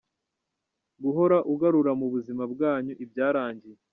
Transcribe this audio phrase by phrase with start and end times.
[1.03, 3.79] Guhora ugarura mu buzima bwanyu ibyarangiye.